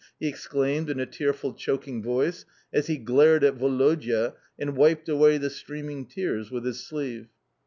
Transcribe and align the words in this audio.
he 0.19 0.27
exclaimed 0.27 0.89
in 0.89 0.99
a 0.99 1.05
tearful 1.05 1.53
choking 1.53 2.01
voice 2.01 2.43
as 2.73 2.87
he 2.87 2.97
glared 2.97 3.43
at 3.43 3.59
Woloda 3.59 4.33
and 4.57 4.75
wiped 4.75 5.07
away 5.07 5.37
the 5.37 5.51
streaming 5.51 6.07
tears 6.07 6.49
with 6.49 6.65
his 6.65 6.83
sleeve. 6.83 7.27